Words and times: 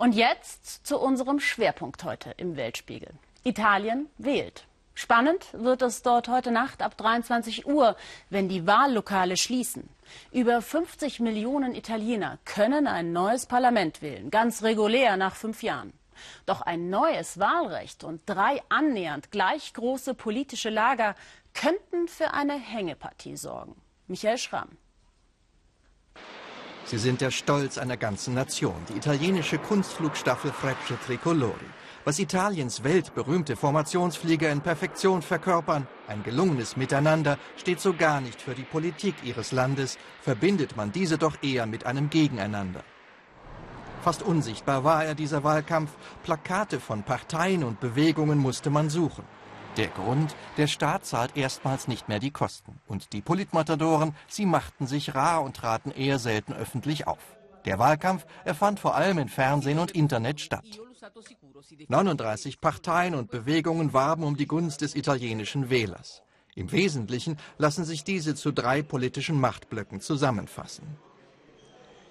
Und 0.00 0.14
jetzt 0.14 0.86
zu 0.86 0.98
unserem 0.98 1.40
Schwerpunkt 1.40 2.04
heute 2.04 2.32
im 2.38 2.56
Weltspiegel. 2.56 3.10
Italien 3.44 4.08
wählt. 4.16 4.64
Spannend 4.94 5.48
wird 5.52 5.82
es 5.82 6.00
dort 6.00 6.26
heute 6.28 6.50
Nacht 6.50 6.80
ab 6.80 6.96
23 6.96 7.66
Uhr, 7.66 7.94
wenn 8.30 8.48
die 8.48 8.66
Wahllokale 8.66 9.36
schließen. 9.36 9.90
Über 10.32 10.62
50 10.62 11.20
Millionen 11.20 11.74
Italiener 11.74 12.38
können 12.46 12.86
ein 12.86 13.12
neues 13.12 13.44
Parlament 13.44 14.00
wählen, 14.00 14.30
ganz 14.30 14.62
regulär 14.62 15.18
nach 15.18 15.36
fünf 15.36 15.62
Jahren. 15.62 15.92
Doch 16.46 16.62
ein 16.62 16.88
neues 16.88 17.38
Wahlrecht 17.38 18.02
und 18.02 18.22
drei 18.24 18.62
annähernd 18.70 19.30
gleich 19.30 19.74
große 19.74 20.14
politische 20.14 20.70
Lager 20.70 21.14
könnten 21.52 22.08
für 22.08 22.32
eine 22.32 22.54
Hängepartie 22.54 23.36
sorgen. 23.36 23.76
Michael 24.08 24.38
Schramm. 24.38 24.78
Sie 26.90 26.98
sind 26.98 27.20
der 27.20 27.30
Stolz 27.30 27.78
einer 27.78 27.96
ganzen 27.96 28.34
Nation, 28.34 28.74
die 28.88 28.96
italienische 28.96 29.58
Kunstflugstaffel 29.58 30.50
Frecce 30.50 30.98
Tricolori. 31.06 31.70
Was 32.04 32.18
Italiens 32.18 32.82
weltberühmte 32.82 33.54
Formationsflieger 33.54 34.50
in 34.50 34.60
Perfektion 34.60 35.22
verkörpern, 35.22 35.86
ein 36.08 36.24
gelungenes 36.24 36.76
Miteinander, 36.76 37.38
steht 37.56 37.78
so 37.78 37.92
gar 37.92 38.20
nicht 38.20 38.42
für 38.42 38.56
die 38.56 38.64
Politik 38.64 39.14
ihres 39.22 39.52
Landes, 39.52 39.98
verbindet 40.20 40.76
man 40.76 40.90
diese 40.90 41.16
doch 41.16 41.36
eher 41.42 41.66
mit 41.66 41.86
einem 41.86 42.10
Gegeneinander. 42.10 42.82
Fast 44.02 44.24
unsichtbar 44.24 44.82
war 44.82 45.04
er, 45.04 45.14
dieser 45.14 45.44
Wahlkampf. 45.44 45.92
Plakate 46.24 46.80
von 46.80 47.04
Parteien 47.04 47.62
und 47.62 47.78
Bewegungen 47.78 48.38
musste 48.38 48.68
man 48.68 48.90
suchen. 48.90 49.22
Der 49.80 49.88
Grund, 49.88 50.36
der 50.58 50.66
Staat 50.66 51.06
zahlt 51.06 51.38
erstmals 51.38 51.88
nicht 51.88 52.06
mehr 52.06 52.18
die 52.18 52.30
Kosten. 52.30 52.78
Und 52.86 53.14
die 53.14 53.22
Politmatadoren, 53.22 54.14
sie 54.28 54.44
machten 54.44 54.86
sich 54.86 55.14
rar 55.14 55.42
und 55.42 55.56
traten 55.56 55.90
eher 55.90 56.18
selten 56.18 56.52
öffentlich 56.52 57.06
auf. 57.06 57.38
Der 57.64 57.78
Wahlkampf, 57.78 58.26
er 58.44 58.54
fand 58.54 58.78
vor 58.78 58.94
allem 58.94 59.16
in 59.16 59.30
Fernsehen 59.30 59.78
und 59.78 59.92
Internet 59.92 60.42
statt. 60.42 60.66
39 61.88 62.60
Parteien 62.60 63.14
und 63.14 63.30
Bewegungen 63.30 63.94
warben 63.94 64.24
um 64.24 64.36
die 64.36 64.46
Gunst 64.46 64.82
des 64.82 64.94
italienischen 64.94 65.70
Wählers. 65.70 66.22
Im 66.54 66.72
Wesentlichen 66.72 67.38
lassen 67.56 67.86
sich 67.86 68.04
diese 68.04 68.34
zu 68.34 68.52
drei 68.52 68.82
politischen 68.82 69.40
Machtblöcken 69.40 70.02
zusammenfassen. 70.02 70.98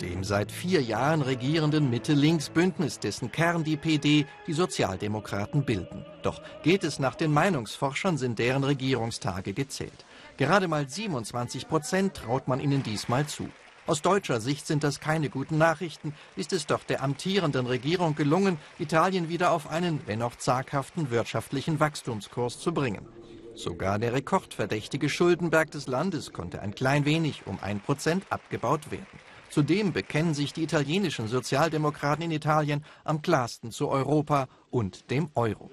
Dem 0.00 0.24
seit 0.24 0.52
vier 0.52 0.82
Jahren 0.82 1.22
regierenden 1.22 1.88
Mitte-Links-Bündnis, 1.88 2.98
dessen 2.98 3.32
Kern 3.32 3.64
die 3.64 3.78
PD, 3.78 4.26
die 4.46 4.52
Sozialdemokraten 4.52 5.64
bilden. 5.64 6.04
Doch 6.22 6.42
geht 6.62 6.84
es 6.84 6.98
nach 6.98 7.14
den 7.14 7.32
Meinungsforschern, 7.32 8.18
sind 8.18 8.38
deren 8.38 8.62
Regierungstage 8.62 9.54
gezählt. 9.54 10.04
Gerade 10.36 10.68
mal 10.68 10.86
27 10.86 11.66
Prozent 11.66 12.12
traut 12.14 12.46
man 12.46 12.60
ihnen 12.60 12.82
diesmal 12.82 13.26
zu. 13.26 13.48
Aus 13.86 14.02
deutscher 14.02 14.40
Sicht 14.40 14.66
sind 14.66 14.84
das 14.84 15.00
keine 15.00 15.30
guten 15.30 15.56
Nachrichten, 15.56 16.12
ist 16.34 16.52
es 16.52 16.66
doch 16.66 16.84
der 16.84 17.02
amtierenden 17.02 17.66
Regierung 17.66 18.16
gelungen, 18.16 18.58
Italien 18.78 19.30
wieder 19.30 19.52
auf 19.52 19.70
einen, 19.70 20.00
wenn 20.06 20.20
auch 20.20 20.36
zaghaften 20.36 21.10
wirtschaftlichen 21.10 21.80
Wachstumskurs 21.80 22.58
zu 22.58 22.74
bringen. 22.74 23.06
Sogar 23.54 23.98
der 23.98 24.12
rekordverdächtige 24.12 25.08
Schuldenberg 25.08 25.70
des 25.70 25.86
Landes 25.86 26.34
konnte 26.34 26.60
ein 26.60 26.74
klein 26.74 27.06
wenig 27.06 27.46
um 27.46 27.58
ein 27.62 27.80
Prozent 27.80 28.24
abgebaut 28.28 28.90
werden. 28.90 29.06
Zudem 29.50 29.92
bekennen 29.92 30.34
sich 30.34 30.52
die 30.52 30.62
italienischen 30.62 31.28
Sozialdemokraten 31.28 32.24
in 32.24 32.30
Italien 32.30 32.84
am 33.04 33.22
klarsten 33.22 33.70
zu 33.70 33.88
Europa 33.88 34.48
und 34.70 35.10
dem 35.10 35.30
Euro. 35.34 35.70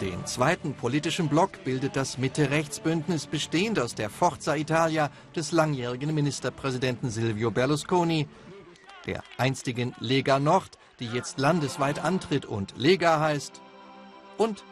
Den 0.00 0.26
zweiten 0.26 0.74
politischen 0.74 1.28
Block 1.28 1.62
bildet 1.64 1.94
das 1.94 2.18
Mitte-Rechts-Bündnis, 2.18 3.28
bestehend 3.28 3.78
aus 3.78 3.94
der 3.94 4.10
Forza 4.10 4.56
Italia 4.56 5.10
des 5.36 5.52
langjährigen 5.52 6.12
Ministerpräsidenten 6.12 7.08
Silvio 7.08 7.52
Berlusconi, 7.52 8.26
der 9.06 9.22
einstigen 9.38 9.94
Lega 10.00 10.40
Nord, 10.40 10.76
die 10.98 11.06
jetzt 11.06 11.38
landesweit 11.38 12.02
antritt 12.02 12.46
und 12.46 12.74
Lega 12.76 13.20
heißt, 13.20 13.60
und 14.38 14.64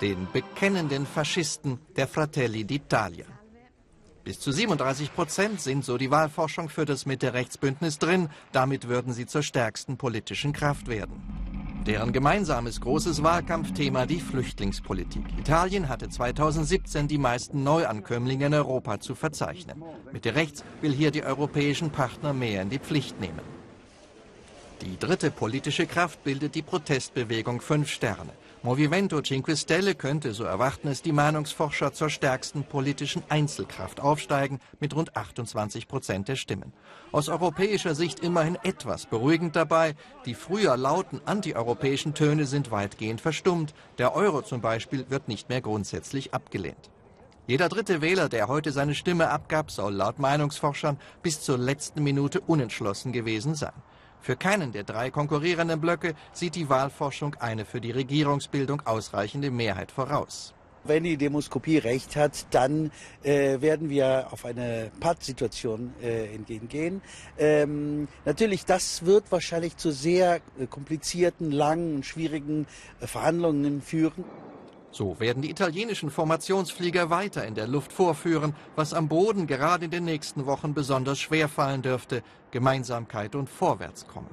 den 0.00 0.28
bekennenden 0.32 1.06
Faschisten 1.06 1.80
der 1.96 2.06
Fratelli 2.06 2.62
d'Italia. 2.62 3.26
Bis 4.24 4.38
zu 4.38 4.52
37 4.52 5.14
Prozent 5.14 5.60
sind, 5.60 5.84
so 5.84 5.96
die 5.96 6.10
Wahlforschung, 6.10 6.68
für 6.68 6.84
das 6.84 7.06
Mitte-Rechts-Bündnis 7.06 7.98
drin. 7.98 8.28
Damit 8.52 8.88
würden 8.88 9.12
sie 9.12 9.26
zur 9.26 9.42
stärksten 9.42 9.96
politischen 9.96 10.52
Kraft 10.52 10.88
werden. 10.88 11.22
Deren 11.86 12.12
gemeinsames 12.12 12.82
großes 12.82 13.22
Wahlkampfthema 13.22 14.04
die 14.04 14.20
Flüchtlingspolitik. 14.20 15.24
Italien 15.38 15.88
hatte 15.88 16.10
2017 16.10 17.08
die 17.08 17.16
meisten 17.16 17.64
Neuankömmlinge 17.64 18.46
in 18.46 18.54
Europa 18.54 19.00
zu 19.00 19.14
verzeichnen. 19.14 19.82
Mitte 20.12 20.34
rechts 20.34 20.62
will 20.82 20.92
hier 20.92 21.10
die 21.10 21.24
europäischen 21.24 21.90
Partner 21.90 22.34
mehr 22.34 22.60
in 22.60 22.68
die 22.68 22.78
Pflicht 22.78 23.18
nehmen. 23.18 23.40
Die 24.82 24.98
dritte 24.98 25.30
politische 25.30 25.86
Kraft 25.86 26.22
bildet 26.22 26.54
die 26.54 26.62
Protestbewegung 26.62 27.62
Fünf 27.62 27.88
Sterne. 27.88 28.32
Movimento 28.62 29.22
Cinque 29.22 29.56
Stelle 29.56 29.94
könnte, 29.94 30.34
so 30.34 30.44
erwarten 30.44 30.88
es 30.88 31.00
die 31.00 31.12
Meinungsforscher, 31.12 31.94
zur 31.94 32.10
stärksten 32.10 32.62
politischen 32.62 33.22
Einzelkraft 33.30 34.00
aufsteigen 34.00 34.60
mit 34.80 34.94
rund 34.94 35.16
28 35.16 35.88
Prozent 35.88 36.28
der 36.28 36.36
Stimmen. 36.36 36.74
Aus 37.10 37.30
europäischer 37.30 37.94
Sicht 37.94 38.20
immerhin 38.20 38.58
etwas 38.62 39.06
beruhigend 39.06 39.56
dabei. 39.56 39.94
Die 40.26 40.34
früher 40.34 40.76
lauten 40.76 41.22
antieuropäischen 41.24 42.12
Töne 42.12 42.44
sind 42.44 42.70
weitgehend 42.70 43.22
verstummt. 43.22 43.72
Der 43.96 44.14
Euro 44.14 44.42
zum 44.42 44.60
Beispiel 44.60 45.06
wird 45.08 45.26
nicht 45.26 45.48
mehr 45.48 45.62
grundsätzlich 45.62 46.34
abgelehnt. 46.34 46.90
Jeder 47.46 47.70
dritte 47.70 48.02
Wähler, 48.02 48.28
der 48.28 48.48
heute 48.48 48.72
seine 48.72 48.94
Stimme 48.94 49.30
abgab, 49.30 49.70
soll 49.70 49.94
laut 49.94 50.18
Meinungsforschern 50.18 50.98
bis 51.22 51.40
zur 51.40 51.56
letzten 51.56 52.02
Minute 52.02 52.42
unentschlossen 52.42 53.12
gewesen 53.12 53.54
sein. 53.54 53.72
Für 54.22 54.36
keinen 54.36 54.72
der 54.72 54.84
drei 54.84 55.10
konkurrierenden 55.10 55.80
Blöcke 55.80 56.14
sieht 56.32 56.54
die 56.54 56.68
Wahlforschung 56.68 57.36
eine 57.36 57.64
für 57.64 57.80
die 57.80 57.90
Regierungsbildung 57.90 58.82
ausreichende 58.86 59.50
Mehrheit 59.50 59.90
voraus. 59.90 60.54
Wenn 60.84 61.04
die 61.04 61.18
Demoskopie 61.18 61.78
recht 61.78 62.16
hat, 62.16 62.46
dann 62.52 62.90
äh, 63.22 63.60
werden 63.60 63.90
wir 63.90 64.28
auf 64.30 64.46
eine 64.46 64.90
Pattsituation 64.98 65.92
äh, 66.02 66.34
entgegengehen. 66.34 67.02
Ähm, 67.38 68.08
natürlich, 68.24 68.64
das 68.64 69.04
wird 69.04 69.30
wahrscheinlich 69.30 69.76
zu 69.76 69.90
sehr 69.90 70.40
äh, 70.58 70.66
komplizierten, 70.66 71.50
langen 71.50 71.96
und 71.96 72.06
schwierigen 72.06 72.66
äh, 73.00 73.06
Verhandlungen 73.06 73.82
führen. 73.82 74.24
So 74.92 75.20
werden 75.20 75.42
die 75.42 75.50
italienischen 75.50 76.10
Formationsflieger 76.10 77.10
weiter 77.10 77.46
in 77.46 77.54
der 77.54 77.68
Luft 77.68 77.92
vorführen, 77.92 78.54
was 78.74 78.92
am 78.92 79.08
Boden 79.08 79.46
gerade 79.46 79.84
in 79.84 79.90
den 79.90 80.04
nächsten 80.04 80.46
Wochen 80.46 80.74
besonders 80.74 81.20
schwer 81.20 81.48
fallen 81.48 81.82
dürfte. 81.82 82.22
Gemeinsamkeit 82.50 83.34
und 83.34 83.48
Vorwärtskommen. 83.48 84.30